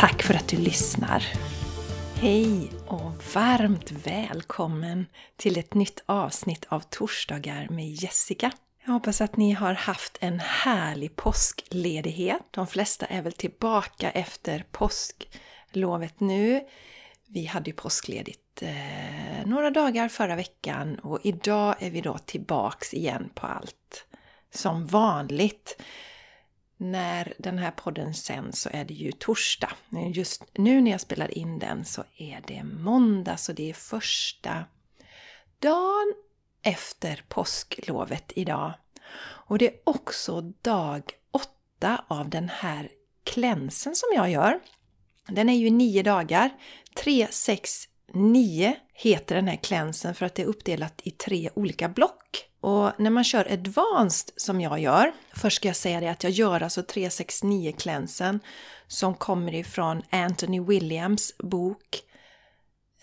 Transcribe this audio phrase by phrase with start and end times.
[0.00, 1.24] Tack för att du lyssnar!
[2.14, 8.52] Hej och varmt välkommen till ett nytt avsnitt av Torsdagar med Jessica.
[8.84, 12.42] Jag hoppas att ni har haft en härlig påskledighet.
[12.50, 16.60] De flesta är väl tillbaka efter påsklovet nu.
[17.26, 22.94] Vi hade ju påskledigt eh, några dagar förra veckan och idag är vi då tillbaks
[22.94, 24.06] igen på allt
[24.54, 25.82] som vanligt
[26.80, 29.72] när den här podden sänds så är det ju torsdag.
[30.14, 34.64] Just nu när jag spelar in den så är det måndag, så det är första
[35.58, 36.14] dagen
[36.62, 38.72] efter påsklovet idag.
[39.20, 42.88] Och det är också dag åtta av den här
[43.24, 44.60] klänsen som jag gör.
[45.26, 46.50] Den är ju nio dagar.
[46.94, 51.88] 3, 6, 9 heter den här klänsen för att det är uppdelat i tre olika
[51.88, 52.46] block.
[52.60, 56.32] Och när man kör advanced som jag gör, först ska jag säga det att jag
[56.32, 58.40] gör alltså 369 klänsen
[58.86, 62.02] som kommer ifrån Anthony Williams bok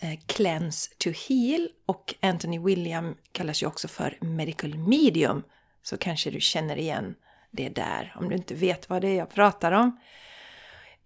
[0.00, 5.42] eh, Cleanse to Heal och Anthony William kallas ju också för Medical Medium
[5.82, 7.14] så kanske du känner igen
[7.50, 10.00] det där om du inte vet vad det är jag pratar om.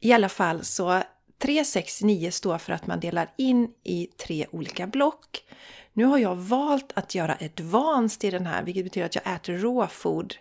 [0.01, 1.03] I alla fall så
[1.43, 5.45] 369 står för att man delar in i tre olika block.
[5.93, 9.53] Nu har jag valt att göra advanced i den här, vilket betyder att jag äter
[9.53, 10.35] råfod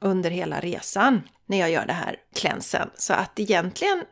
[0.00, 2.90] under hela resan när jag gör det här klänsen.
[2.94, 4.04] Så att egentligen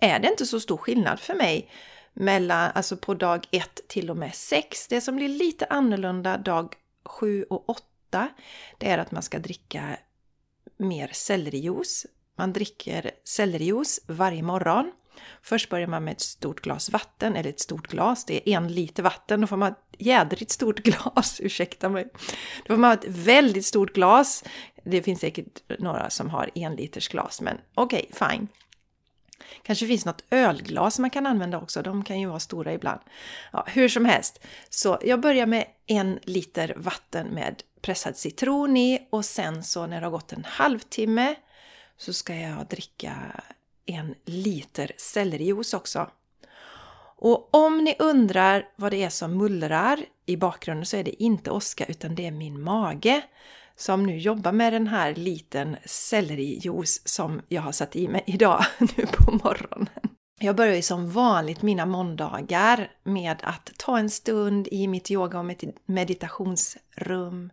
[0.00, 1.70] är det inte så stor skillnad för mig
[2.12, 4.88] mellan, alltså på dag 1 till och med 6.
[4.88, 8.28] Det som blir lite annorlunda dag 7 och 8,
[8.78, 9.96] det är att man ska dricka
[10.76, 12.06] mer sellerijuice.
[12.36, 14.92] Man dricker sellerijuice varje morgon.
[15.42, 18.68] Först börjar man med ett stort glas vatten, eller ett stort glas, det är en
[18.68, 19.40] liter vatten.
[19.40, 22.08] Då får man ett jädrigt stort glas, ursäkta mig.
[22.66, 24.44] Då får man ett väldigt stort glas.
[24.84, 28.48] Det finns säkert några som har en liters glas, men okej, okay, fine.
[29.62, 33.00] Kanske finns något ölglas man kan använda också, de kan ju vara stora ibland.
[33.52, 39.08] Ja, hur som helst, så jag börjar med en liter vatten med pressad citron i
[39.10, 41.34] och sen så när det har gått en halvtimme
[41.96, 43.14] så ska jag dricka
[43.86, 46.10] en liter sellerijuice också.
[47.16, 51.50] Och om ni undrar vad det är som mullrar i bakgrunden så är det inte
[51.50, 53.22] åska utan det är min mage
[53.76, 58.64] som nu jobbar med den här liten sellerijuice som jag har satt i mig idag
[58.78, 59.88] nu på morgonen.
[60.38, 65.38] Jag börjar ju som vanligt mina måndagar med att ta en stund i mitt yoga
[65.38, 65.54] och
[65.86, 67.50] meditationsrum,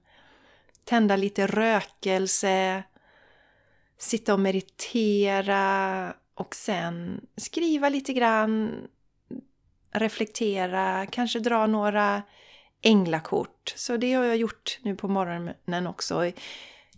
[0.84, 2.84] tända lite rökelse,
[3.98, 8.72] sitta och meditera och sen skriva lite grann,
[9.92, 12.22] reflektera, kanske dra några
[12.82, 13.74] änglakort.
[13.76, 16.32] Så det har jag gjort nu på morgonen också.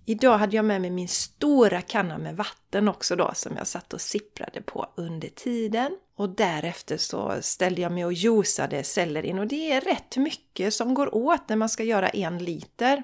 [0.06, 3.94] Idag hade jag med mig min stora kanna med vatten också då som jag satt
[3.94, 5.98] och sipprade på under tiden.
[6.16, 10.94] Och därefter så ställde jag mig och juicade sellerin och det är rätt mycket som
[10.94, 13.04] går åt när man ska göra en liter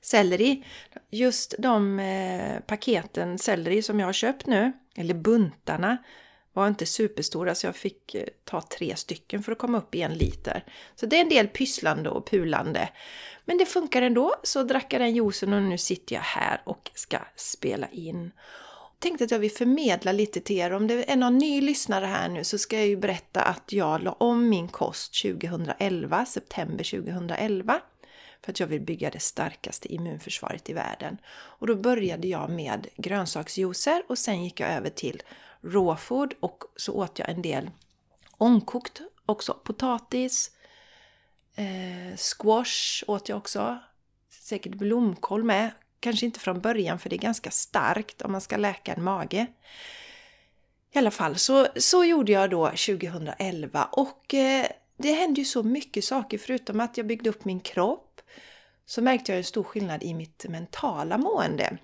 [0.00, 0.64] selleri.
[1.10, 5.96] Just de eh, paketen selleri som jag har köpt nu, eller buntarna,
[6.52, 10.02] var inte superstora så jag fick eh, ta tre stycken för att komma upp i
[10.02, 10.64] en liter.
[10.94, 12.88] Så det är en del pysslande och pulande.
[13.44, 16.90] Men det funkar ändå, så drack jag den juicen och nu sitter jag här och
[16.94, 18.32] ska spela in.
[18.98, 20.72] Tänkte att jag vill förmedla lite till er.
[20.72, 24.02] Om det är någon ny lyssnare här nu så ska jag ju berätta att jag
[24.02, 27.80] la om min kost 2011, september 2011
[28.44, 31.18] för att jag vill bygga det starkaste immunförsvaret i världen.
[31.28, 35.22] Och då började jag med grönsaksjuicer och sen gick jag över till
[35.60, 37.70] råfod och så åt jag en del
[38.38, 39.56] ångkokt också.
[39.64, 40.50] Potatis,
[41.56, 43.78] eh, squash åt jag också.
[44.30, 45.70] Säkert blomkål med.
[46.00, 49.46] Kanske inte från början för det är ganska starkt om man ska läka en mage.
[50.92, 54.66] I alla fall, så, så gjorde jag då 2011 och eh,
[54.96, 58.07] det hände ju så mycket saker förutom att jag byggde upp min kropp
[58.88, 61.78] så märkte jag en stor skillnad i mitt mentala mående.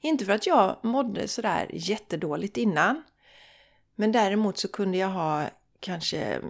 [0.00, 3.02] Inte för att jag mådde sådär jättedåligt innan.
[3.94, 5.46] Men däremot så kunde jag ha
[5.80, 6.40] kanske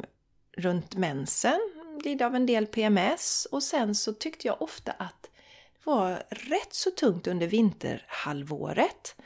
[0.56, 1.61] runt mensen,
[2.05, 6.75] lida av en del PMS och sen så tyckte jag ofta att det var rätt
[6.75, 9.17] så tungt under vinterhalvåret.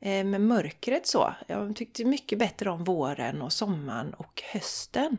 [0.00, 1.34] Eh, med mörkret så.
[1.46, 5.18] Jag tyckte mycket bättre om våren och sommaren och hösten.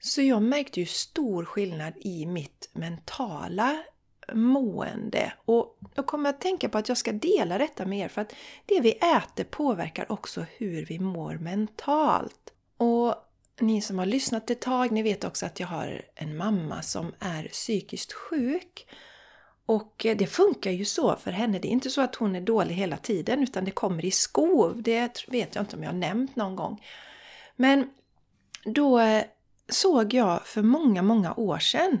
[0.00, 3.82] Så jag märkte ju stor skillnad i mitt mentala
[4.32, 5.32] mående.
[5.44, 8.20] Och då kommer jag att tänka på att jag ska dela detta med er för
[8.20, 8.34] att
[8.66, 12.52] det vi äter påverkar också hur vi mår mentalt.
[12.76, 13.14] Och
[13.60, 17.14] ni som har lyssnat ett tag, ni vet också att jag har en mamma som
[17.18, 18.86] är psykiskt sjuk.
[19.66, 21.58] Och det funkar ju så för henne.
[21.58, 24.82] Det är inte så att hon är dålig hela tiden utan det kommer i skov.
[24.82, 26.84] Det vet jag inte om jag har nämnt någon gång.
[27.56, 27.90] Men
[28.64, 29.24] då eh,
[29.68, 32.00] såg jag för många, många år sedan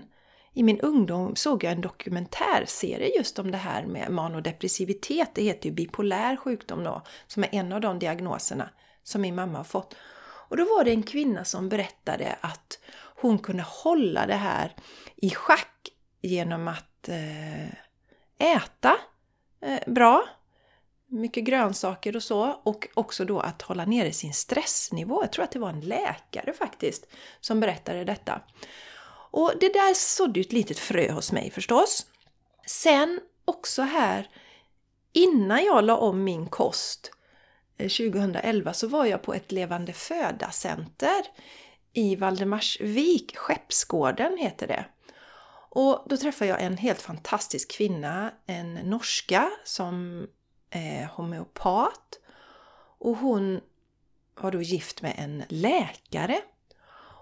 [0.54, 5.30] i min ungdom såg jag en dokumentärserie just om det här med manodepressivitet.
[5.34, 8.70] Det heter ju bipolär sjukdom då, som är en av de diagnoserna
[9.02, 9.96] som min mamma har fått.
[10.48, 12.78] Och då var det en kvinna som berättade att
[13.20, 14.74] hon kunde hålla det här
[15.16, 15.88] i schack
[16.22, 17.68] genom att eh,
[18.56, 18.96] äta
[19.62, 20.24] eh, bra,
[21.08, 25.22] mycket grönsaker och så och också då att hålla nere sin stressnivå.
[25.22, 27.06] Jag tror att det var en läkare faktiskt
[27.40, 28.40] som berättade detta.
[29.30, 32.06] Och det där sådde ju ett litet frö hos mig förstås.
[32.66, 34.28] Sen också här,
[35.12, 37.10] innan jag la om min kost
[37.76, 41.22] eh, 2011 så var jag på ett levande föda-center
[41.92, 44.84] i Valdemarsvik, Skeppsgården heter det.
[45.70, 50.26] Och då träffade jag en helt fantastisk kvinna, en norska som
[50.70, 52.18] eh, homeopat.
[52.98, 53.60] Och hon
[54.40, 56.40] var då gift med en läkare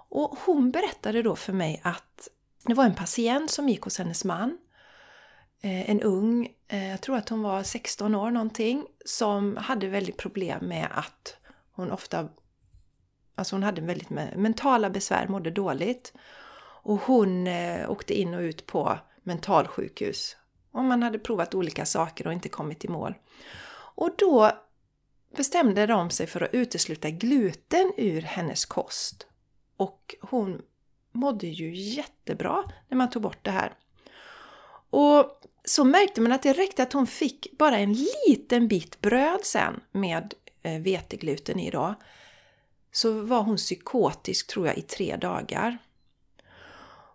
[0.09, 2.29] och hon berättade då för mig att
[2.65, 4.59] det var en patient som gick hos hennes man.
[5.61, 10.17] Eh, en ung, eh, jag tror att hon var 16 år någonting, som hade väldigt
[10.17, 11.37] problem med att
[11.73, 12.29] hon ofta
[13.39, 16.13] Alltså hon hade väldigt mentala besvär, mådde dåligt.
[16.83, 20.37] Och hon eh, åkte in och ut på mentalsjukhus
[20.77, 23.15] om man hade provat olika saker och inte kommit i mål.
[23.97, 24.53] Och då
[25.37, 29.27] bestämde de sig för att utesluta gluten ur hennes kost.
[29.77, 30.63] Och hon
[31.13, 33.73] mådde ju jättebra när man tog bort det här.
[34.91, 37.97] Och så märkte man att det räckte att hon fick bara en
[38.27, 41.95] liten bit bröd sen med eh, vetegluten i då.
[42.93, 45.79] Så var hon psykotisk tror jag i tre dagar.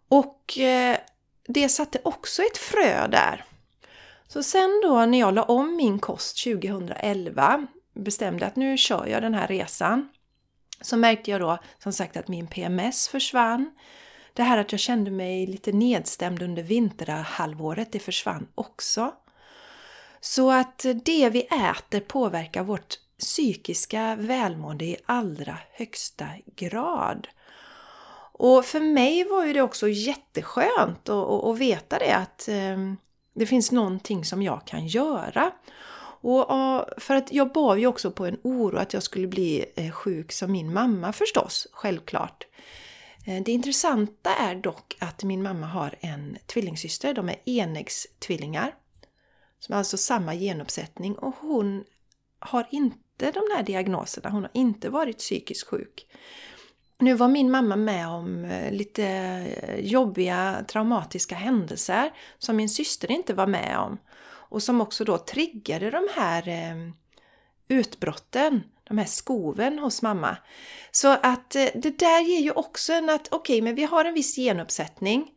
[0.07, 0.97] Och eh,
[1.47, 3.45] det satte också ett frö där.
[4.33, 9.21] Så sen då när jag la om min kost 2011 bestämde att nu kör jag
[9.21, 10.09] den här resan
[10.81, 13.71] så märkte jag då som sagt att min PMS försvann.
[14.33, 19.13] Det här att jag kände mig lite nedstämd under vinterhalvåret, det försvann också.
[20.21, 27.27] Så att det vi äter påverkar vårt psykiska välmående i allra högsta grad.
[28.33, 32.97] Och för mig var ju det också jätteskönt att, veta det att ehm,
[33.33, 35.51] det finns någonting som jag kan göra.
[36.23, 36.47] Och,
[36.97, 40.31] för att jag bar ju också på en oro att jag skulle bli eh, sjuk
[40.31, 42.47] som min mamma förstås, självklart.
[43.25, 48.75] Eh, det intressanta är dock att min mamma har en tvillingsyster, de är enäggstvillingar.
[49.59, 51.83] Som har alltså samma genuppsättning och hon
[52.39, 56.07] har inte de här diagnoserna, hon har inte varit psykiskt sjuk.
[57.01, 63.11] Nu var min mamma med om eh, lite eh, jobbiga traumatiska händelser som min syster
[63.11, 66.91] inte var med om och som också då triggade de här eh,
[67.67, 70.37] utbrotten, de här skoven hos mamma.
[70.91, 74.13] Så att det där ger ju också en att okej, okay, men vi har en
[74.13, 75.27] viss genuppsättning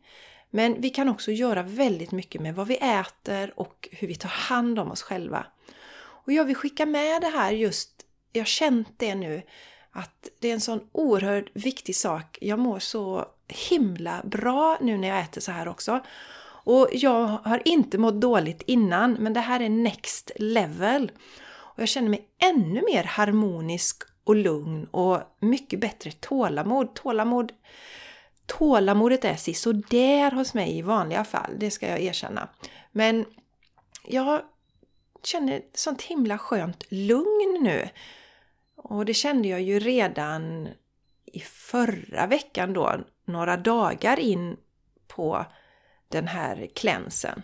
[0.49, 4.29] men vi kan också göra väldigt mycket med vad vi äter och hur vi tar
[4.29, 5.45] hand om oss själva.
[5.97, 7.91] Och jag vill skicka med det här just,
[8.31, 9.41] jag har känt det nu,
[9.95, 12.37] att det är en sån oerhört viktig sak.
[12.41, 15.99] Jag mår så himla bra nu när jag äter så här också.
[16.65, 21.11] Och jag har inte mått dåligt innan, men det här är next level.
[21.47, 26.93] Och jag känner mig ännu mer harmonisk och lugn och mycket bättre tålamod.
[26.93, 27.51] Tålamod
[28.45, 32.49] Tålamodet är sisådär hos mig i vanliga fall, det ska jag erkänna.
[32.91, 33.25] Men
[34.03, 34.41] jag
[35.23, 37.89] känner sånt himla skönt lugn nu.
[38.89, 40.67] Och det kände jag ju redan
[41.25, 44.57] i förra veckan då, några dagar in
[45.07, 45.45] på
[46.07, 47.41] den här klänsen.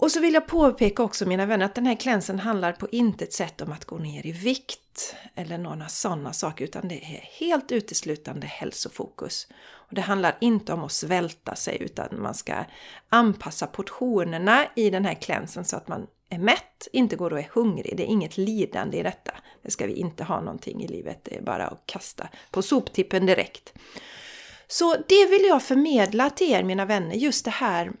[0.00, 3.32] Och så vill jag påpeka också mina vänner att den här klänsen handlar på intet
[3.32, 7.72] sätt om att gå ner i vikt eller några sådana saker utan det är helt
[7.72, 9.48] uteslutande hälsofokus.
[9.62, 12.54] Och det handlar inte om att svälta sig utan man ska
[13.08, 17.50] anpassa portionerna i den här klänsen så att man är mätt, inte går och är
[17.52, 17.96] hungrig.
[17.96, 19.32] Det är inget lidande i detta.
[19.62, 23.26] Det ska vi inte ha någonting i livet, det är bara att kasta på soptippen
[23.26, 23.72] direkt.
[24.68, 27.92] Så det vill jag förmedla till er mina vänner, just det här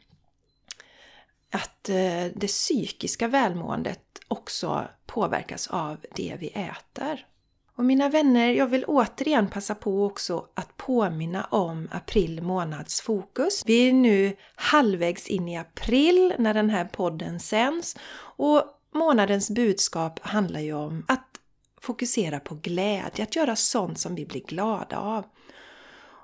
[1.50, 7.26] att eh, det psykiska välmåendet också påverkas av det vi äter.
[7.76, 13.62] Och mina vänner, jag vill återigen passa på också att påminna om april månads fokus.
[13.66, 18.62] Vi är nu halvvägs in i april när den här podden sänds och
[18.94, 21.26] månadens budskap handlar ju om att
[21.80, 25.24] fokusera på glädje, att göra sånt som vi blir glada av.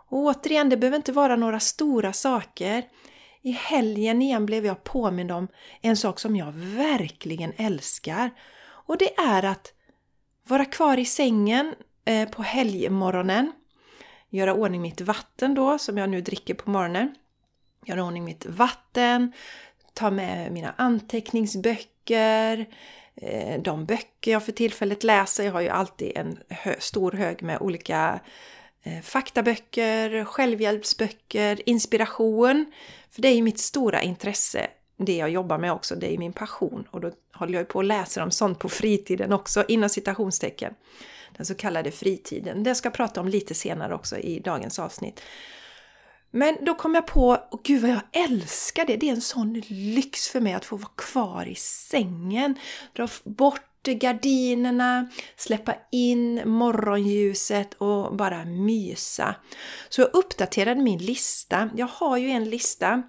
[0.08, 2.84] Och återigen, det behöver inte vara några stora saker.
[3.46, 5.48] I helgen igen blev jag påmind om
[5.80, 8.30] en sak som jag verkligen älskar.
[8.66, 9.72] Och det är att
[10.48, 11.74] vara kvar i sängen
[12.04, 13.52] eh, på helgmorgonen.
[14.30, 17.14] Göra ordning mitt vatten då, som jag nu dricker på morgonen.
[17.84, 19.32] Göra ordning mitt vatten.
[19.94, 22.66] Ta med mina anteckningsböcker.
[23.14, 25.44] Eh, de böcker jag för tillfället läser.
[25.44, 26.38] Jag har ju alltid en
[26.78, 28.20] stor hög med olika
[28.86, 32.72] Eh, faktaböcker, självhjälpsböcker, inspiration.
[33.10, 36.32] För det är ju mitt stora intresse det jag jobbar med också, det är min
[36.32, 36.88] passion.
[36.90, 40.74] Och då håller jag på och läser om sånt på fritiden också, inom citationstecken.
[41.36, 42.62] Den så kallade fritiden.
[42.62, 45.20] Det ska jag prata om lite senare också i dagens avsnitt.
[46.30, 48.96] Men då kom jag på, och gud vad jag älskar det!
[48.96, 52.54] Det är en sån lyx för mig att få vara kvar i sängen.
[52.92, 59.34] Dra bort gardinerna, släppa in morgonljuset och bara mysa.
[59.88, 61.70] Så jag uppdaterade min lista.
[61.76, 63.02] Jag har ju en lista,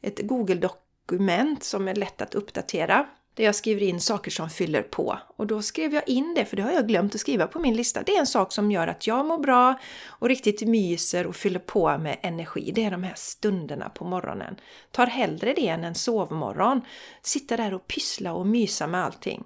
[0.00, 3.06] ett Google-dokument dokument som är lätt att uppdatera.
[3.34, 5.18] Där jag skriver in saker som fyller på.
[5.36, 7.76] Och då skrev jag in det, för det har jag glömt att skriva på min
[7.76, 8.02] lista.
[8.02, 11.58] Det är en sak som gör att jag mår bra och riktigt myser och fyller
[11.58, 12.72] på med energi.
[12.74, 14.56] Det är de här stunderna på morgonen.
[14.90, 16.82] Tar hellre det än en sovmorgon.
[17.22, 19.44] Sitta där och pyssla och mysa med allting.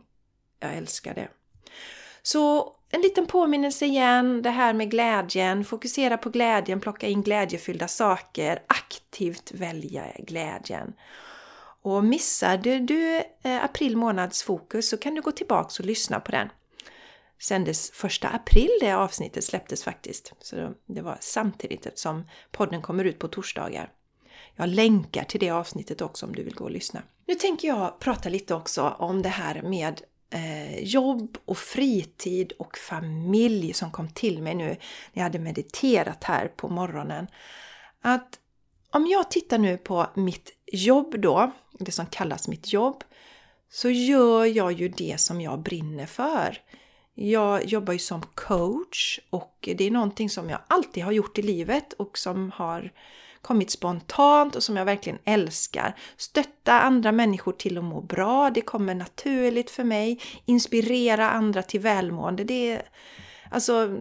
[0.61, 1.29] Jag älskar det.
[2.23, 5.65] Så en liten påminnelse igen, det här med glädjen.
[5.65, 8.63] Fokusera på glädjen, plocka in glädjefyllda saker.
[8.67, 10.93] Aktivt välja glädjen.
[11.83, 16.31] Och missade du eh, april månads fokus så kan du gå tillbaks och lyssna på
[16.31, 16.49] den.
[17.43, 20.33] Sändes första april det avsnittet släpptes faktiskt.
[20.41, 23.93] Så det var samtidigt som podden kommer ut på torsdagar.
[24.57, 27.03] Jag länkar till det avsnittet också om du vill gå och lyssna.
[27.27, 32.79] Nu tänker jag prata lite också om det här med eh, jobb och fritid och
[32.79, 34.77] familj som kom till mig nu när
[35.13, 37.27] jag hade mediterat här på morgonen.
[38.01, 38.39] Att
[38.91, 43.05] om jag tittar nu på mitt jobb då, det som kallas mitt jobb,
[43.71, 46.59] så gör jag ju det som jag brinner för.
[47.15, 51.43] Jag jobbar ju som coach och det är någonting som jag alltid har gjort i
[51.43, 52.93] livet och som har
[53.43, 55.97] kommit spontant och som jag verkligen älskar.
[56.17, 60.21] Stötta andra människor till att må bra, det kommer naturligt för mig.
[60.45, 62.83] Inspirera andra till välmående, det är
[63.51, 63.99] alltså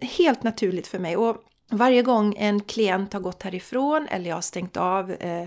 [0.00, 1.16] helt naturligt för mig.
[1.16, 1.36] Och
[1.70, 5.46] varje gång en klient har gått härifrån eller jag har stängt av eh,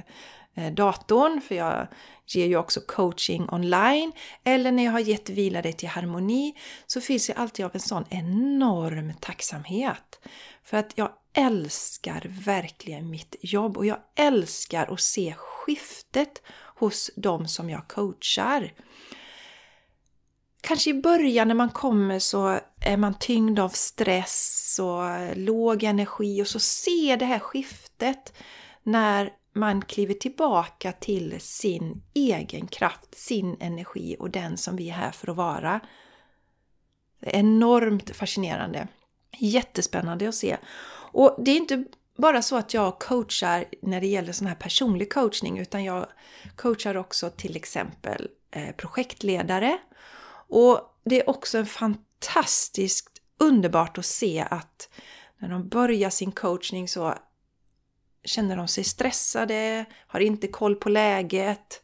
[0.55, 1.87] eh datorn, för jag
[2.27, 4.11] ger ju också coaching online,
[4.43, 6.53] eller när jag har gett vila dig till harmoni,
[6.87, 10.19] så finns jag alltid av en sån enorm tacksamhet.
[10.63, 16.41] För att jag älskar verkligen mitt jobb och jag älskar att se skiftet
[16.75, 18.73] hos de som jag coachar.
[20.61, 26.43] Kanske i början när man kommer så är man tyngd av stress och låg energi
[26.43, 28.33] och så ser det här skiftet
[28.83, 34.93] när man kliver tillbaka till sin egen kraft, sin energi och den som vi är
[34.93, 35.79] här för att vara.
[37.19, 38.87] Det är enormt fascinerande.
[39.37, 40.57] Jättespännande att se.
[41.13, 41.83] Och det är inte
[42.17, 46.07] bara så att jag coachar när det gäller sån här personlig coachning utan jag
[46.55, 49.77] coachar också till exempel eh, projektledare.
[50.49, 54.89] Och det är också en fantastiskt underbart att se att
[55.37, 57.13] när de börjar sin coachning så
[58.23, 61.82] känner de sig stressade, har inte koll på läget,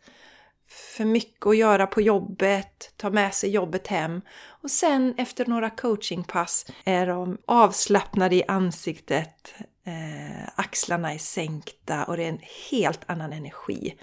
[0.70, 5.70] för mycket att göra på jobbet, tar med sig jobbet hem och sen efter några
[5.70, 13.02] coachingpass är de avslappnade i ansiktet, eh, axlarna är sänkta och det är en helt
[13.06, 13.96] annan energi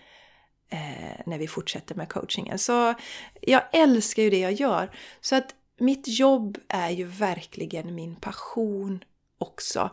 [0.71, 2.59] eh, när vi fortsätter med coachingen.
[2.59, 2.95] Så
[3.41, 4.91] jag älskar ju det jag gör.
[5.21, 9.05] Så att mitt jobb är ju verkligen min passion
[9.39, 9.91] också.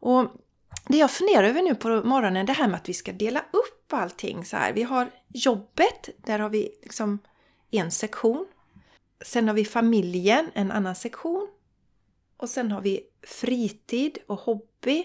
[0.00, 0.30] Och
[0.88, 3.92] det jag funderar över nu på morgonen, det här med att vi ska dela upp
[3.92, 4.72] allting så här.
[4.72, 7.18] Vi har jobbet, där har vi liksom
[7.70, 8.46] en sektion.
[9.24, 11.48] Sen har vi familjen, en annan sektion.
[12.36, 15.04] Och sen har vi fritid och hobby,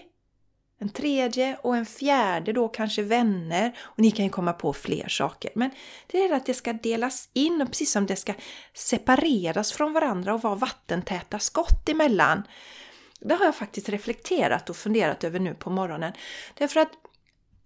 [0.78, 3.78] en tredje och en fjärde då kanske vänner.
[3.80, 5.50] Och ni kan ju komma på fler saker.
[5.54, 5.70] Men
[6.06, 8.34] det är att det ska delas in och precis som det ska
[8.74, 12.42] separeras från varandra och vara vattentäta skott emellan.
[13.20, 16.12] Det har jag faktiskt reflekterat och funderat över nu på morgonen.
[16.54, 16.90] Därför att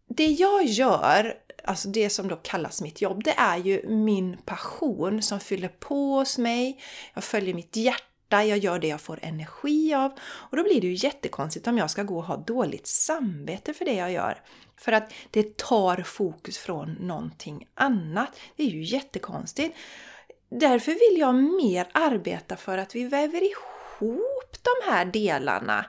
[0.08, 5.22] det jag gör alltså det som då kallas mitt jobb, det är ju min passion
[5.22, 6.80] som fyller på hos mig.
[7.14, 10.12] Jag följer mitt hjärta, jag gör det jag får energi av.
[10.22, 13.84] Och då blir det ju jättekonstigt om jag ska gå och ha dåligt samvete för
[13.84, 14.40] det jag gör.
[14.76, 18.40] För att det tar fokus från någonting annat.
[18.56, 19.76] Det är ju jättekonstigt.
[20.50, 23.71] Därför vill jag mer arbeta för att vi väver ihop
[24.62, 25.86] de här delarna.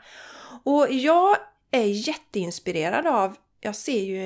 [0.64, 1.38] Och jag
[1.72, 4.26] är jätteinspirerad av, jag ser ju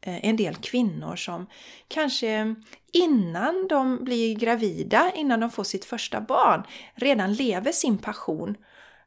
[0.00, 1.46] eh, en del kvinnor som
[1.88, 2.54] kanske
[2.92, 6.62] innan de blir gravida, innan de får sitt första barn,
[6.94, 8.56] redan lever sin passion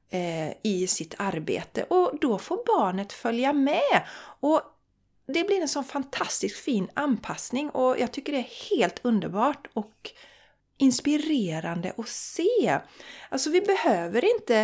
[0.09, 4.05] eh, i sitt arbete och då får barnet följa med.
[4.39, 4.61] Och
[5.27, 10.11] det blir en sån fantastiskt fin anpassning och jag tycker det är helt underbart och
[10.81, 12.79] inspirerande att se.
[13.29, 14.57] Alltså vi behöver inte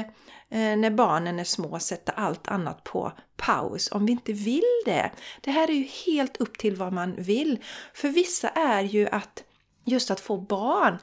[0.50, 5.12] eh, när barnen är små sätta allt annat på paus om vi inte vill det.
[5.42, 7.64] Det här är ju helt upp till vad man vill.
[7.94, 9.44] För vissa är ju att
[9.86, 10.98] just att få barn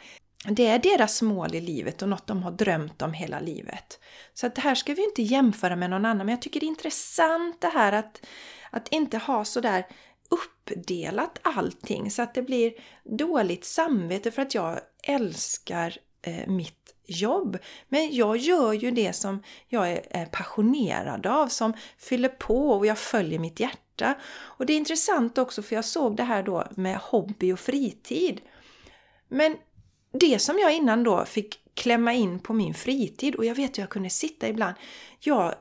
[0.49, 4.01] det är deras mål i livet och något de har drömt om hela livet.
[4.35, 6.67] Så att det här ska vi inte jämföra med någon annan, men jag tycker det
[6.67, 8.27] är intressant det här att,
[8.71, 9.87] att inte ha sådär
[10.31, 12.73] uppdelat allting så att det blir
[13.05, 17.59] dåligt samvete för att jag älskar eh, mitt jobb.
[17.89, 22.99] Men jag gör ju det som jag är passionerad av, som fyller på och jag
[22.99, 24.15] följer mitt hjärta.
[24.35, 28.41] Och det är intressant också för jag såg det här då med hobby och fritid.
[29.29, 29.57] Men
[30.13, 33.83] det som jag innan då fick klämma in på min fritid och jag vet hur
[33.83, 34.75] jag kunde sitta ibland.
[35.21, 35.55] Jag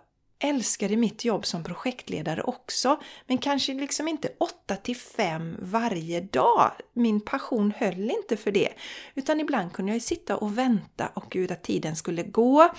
[0.43, 6.71] älskade mitt jobb som projektledare också, men kanske liksom inte 8 till 5 varje dag.
[6.93, 8.69] Min passion höll inte för det.
[9.15, 12.69] Utan ibland kunde jag sitta och vänta och gud att tiden skulle gå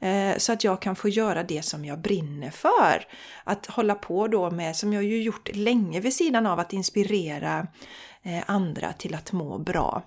[0.00, 3.06] eh, så att jag kan få göra det som jag brinner för.
[3.44, 7.66] Att hålla på då med, som jag ju gjort länge vid sidan av att inspirera
[8.22, 10.02] eh, andra till att må bra.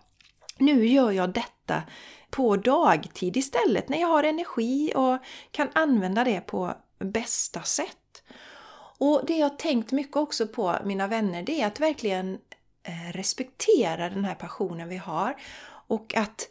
[0.57, 1.83] Nu gör jag detta
[2.29, 5.17] på dagtid istället när jag har energi och
[5.51, 8.23] kan använda det på bästa sätt.
[8.97, 12.33] Och det jag tänkt mycket också på, mina vänner, det är att verkligen
[12.83, 15.35] eh, respektera den här passionen vi har
[15.87, 16.49] och att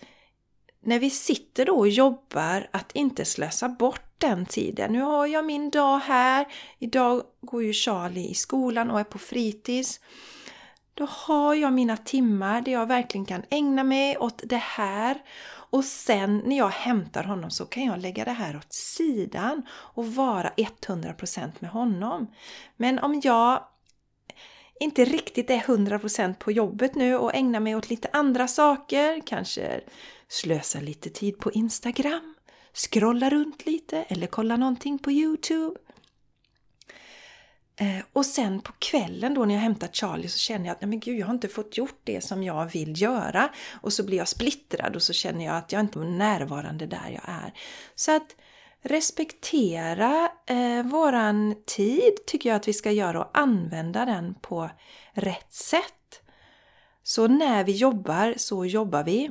[0.81, 4.93] när vi sitter då och jobbar, att inte slösa bort den tiden.
[4.93, 6.47] Nu har jag min dag här.
[6.79, 10.01] Idag går ju Charlie i skolan och är på fritids.
[10.95, 15.23] Då har jag mina timmar där jag verkligen kan ägna mig åt det här
[15.71, 20.07] och sen när jag hämtar honom så kan jag lägga det här åt sidan och
[20.15, 22.27] vara 100% med honom.
[22.77, 23.65] Men om jag
[24.81, 29.81] inte riktigt är 100% på jobbet nu och ägnar mig åt lite andra saker, kanske
[30.29, 32.35] slösa lite tid på Instagram,
[32.75, 35.81] scrolla runt lite eller kolla någonting på Youtube
[37.81, 40.88] Eh, och sen på kvällen då när jag hämtat Charlie så känner jag att nej
[40.88, 43.49] men gud, jag har inte fått gjort det som jag vill göra.
[43.81, 47.11] Och så blir jag splittrad och så känner jag att jag inte är närvarande där
[47.11, 47.53] jag är.
[47.95, 48.37] Så att
[48.83, 54.71] respektera eh, våran tid tycker jag att vi ska göra och använda den på
[55.12, 56.23] rätt sätt.
[57.03, 59.31] Så när vi jobbar så jobbar vi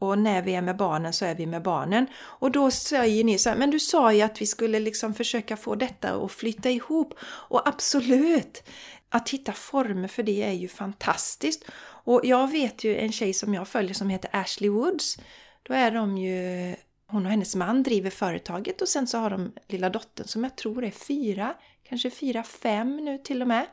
[0.00, 2.06] och när vi är med barnen så är vi med barnen.
[2.16, 5.56] Och då säger ni så här, men du sa ju att vi skulle liksom försöka
[5.56, 7.14] få detta att flytta ihop.
[7.22, 8.62] Och absolut!
[9.08, 11.64] Att hitta former för det är ju fantastiskt.
[12.04, 15.18] Och jag vet ju en tjej som jag följer som heter Ashley Woods.
[15.62, 16.74] Då är de ju,
[17.06, 20.56] hon och hennes man driver företaget och sen så har de lilla dottern som jag
[20.56, 21.54] tror är fyra,
[21.88, 23.66] kanske fyra, fem nu till och med.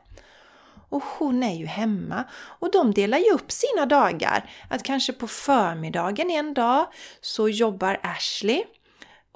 [0.88, 2.24] Och hon är ju hemma.
[2.34, 4.50] Och de delar ju upp sina dagar.
[4.68, 6.86] Att kanske på förmiddagen en dag
[7.20, 8.64] så jobbar Ashley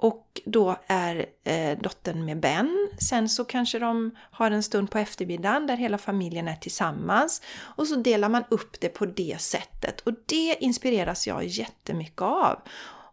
[0.03, 2.89] och då är eh, dottern med Ben.
[3.09, 7.41] Sen så kanske de har en stund på eftermiddagen där hela familjen är tillsammans.
[7.59, 10.01] Och så delar man upp det på det sättet.
[10.01, 12.59] Och det inspireras jag jättemycket av.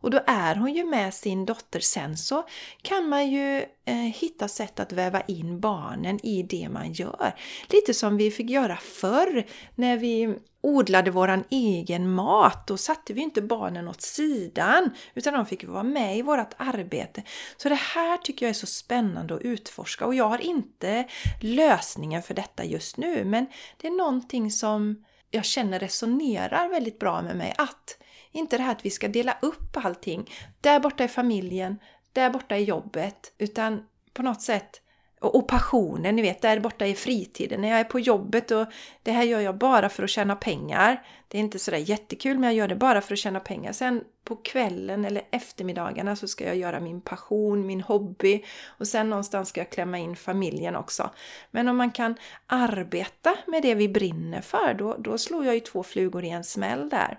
[0.01, 1.81] Och då är hon ju med sin dotter.
[1.81, 2.45] Sen så
[2.83, 7.35] kan man ju eh, hitta sätt att väva in barnen i det man gör.
[7.69, 12.67] Lite som vi fick göra förr när vi odlade våran egen mat.
[12.67, 17.23] Då satte vi inte barnen åt sidan utan de fick vara med i vårt arbete.
[17.57, 21.09] Så det här tycker jag är så spännande att utforska och jag har inte
[21.41, 27.23] lösningen för detta just nu men det är någonting som jag känner resonerar väldigt bra
[27.23, 27.97] med mig att
[28.33, 30.31] inte det här att vi ska dela upp allting.
[30.61, 31.79] Där borta är familjen,
[32.13, 33.33] där borta är jobbet.
[33.39, 34.81] Utan på något sätt
[35.21, 38.67] och, passionen, ni vet, där borta i fritiden, när jag är på jobbet och
[39.03, 41.07] det här gör jag bara för att tjäna pengar.
[41.29, 43.73] Det är inte sådär jättekul men jag gör det bara för att tjäna pengar.
[43.73, 49.11] Sen på kvällen eller eftermiddagarna så ska jag göra min passion, min hobby och sen
[49.11, 51.11] någonstans ska jag klämma in familjen också.
[51.51, 52.15] Men om man kan
[52.47, 56.45] arbeta med det vi brinner för, då, då slår jag ju två flugor i en
[56.45, 57.19] smäll där.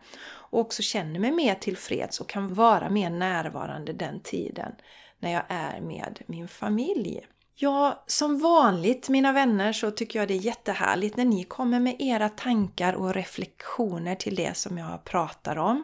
[0.52, 4.72] Och också känner mig mer tillfreds och kan vara mer närvarande den tiden
[5.20, 7.26] när jag är med min familj.
[7.56, 11.96] Ja, som vanligt mina vänner så tycker jag det är jättehärligt när ni kommer med
[12.00, 15.84] era tankar och reflektioner till det som jag pratar om.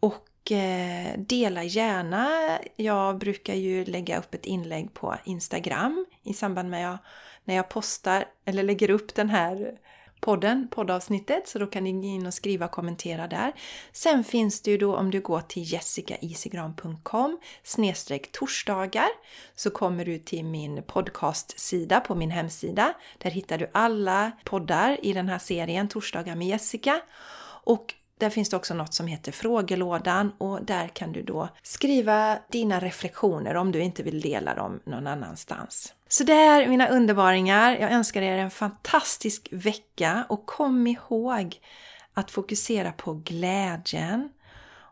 [0.00, 2.28] Och eh, dela gärna.
[2.76, 6.98] Jag brukar ju lägga upp ett inlägg på Instagram i samband med jag,
[7.44, 9.78] när jag postar eller lägger upp den här
[10.20, 13.52] podden, poddavsnittet, så då kan ni gå in och skriva och kommentera där.
[13.92, 19.08] Sen finns det ju då om du går till jessicaisigran.com snedstreck torsdagar
[19.54, 22.94] så kommer du till min podcastsida på min hemsida.
[23.18, 27.00] Där hittar du alla poddar i den här serien Torsdagar med Jessica.
[27.64, 32.38] Och där finns det också något som heter frågelådan och där kan du då skriva
[32.48, 35.94] dina reflektioner om du inte vill dela dem någon annanstans.
[36.12, 40.26] Så där mina underbaringar, jag önskar er en fantastisk vecka.
[40.28, 41.60] Och kom ihåg
[42.14, 44.28] att fokusera på glädjen.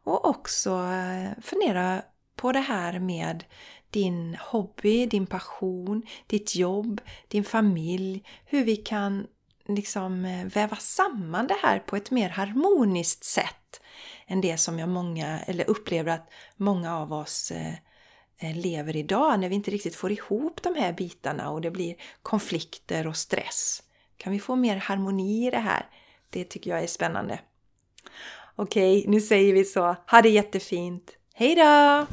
[0.04, 2.02] Och också eh, fundera
[2.36, 3.44] på det här med
[3.90, 9.26] din hobby, din passion, ditt jobb, din familj, hur vi kan
[9.68, 13.80] liksom eh, väva samman det här på ett mer harmoniskt sätt
[14.26, 17.74] än det som jag många, eller upplever att många av oss eh,
[18.38, 21.96] Eh, lever idag när vi inte riktigt får ihop de här bitarna och det blir
[22.22, 23.82] konflikter och stress.
[24.16, 25.86] Kan vi få mer harmoni i det här?
[26.30, 27.40] Det tycker jag är spännande.
[28.56, 29.96] Okej, nu säger vi så.
[30.10, 31.10] Ha det jättefint!
[31.34, 32.06] Hejdå!